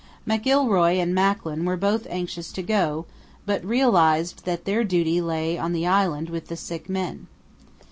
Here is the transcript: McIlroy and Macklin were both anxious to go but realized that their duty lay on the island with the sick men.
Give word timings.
McIlroy 0.27 0.95
and 0.99 1.13
Macklin 1.13 1.63
were 1.63 1.77
both 1.77 2.07
anxious 2.09 2.51
to 2.53 2.63
go 2.63 3.05
but 3.45 3.63
realized 3.63 4.45
that 4.45 4.65
their 4.65 4.83
duty 4.83 5.21
lay 5.21 5.59
on 5.59 5.73
the 5.73 5.85
island 5.85 6.31
with 6.31 6.47
the 6.47 6.57
sick 6.57 6.89
men. 6.89 7.27